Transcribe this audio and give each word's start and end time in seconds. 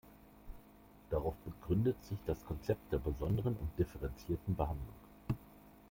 Darauf 1.11 1.35
gründet 1.63 2.03
sich 2.05 2.17
das 2.25 2.43
Konzept 2.43 2.91
der 2.91 2.97
besonderen 2.97 3.55
und 3.55 3.69
differenzierten 3.77 4.55
Behandlung. 4.55 4.95